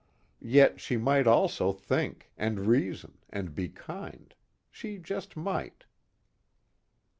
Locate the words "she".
0.81-0.97, 4.71-4.97